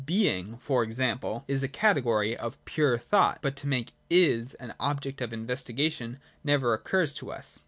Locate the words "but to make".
3.43-3.93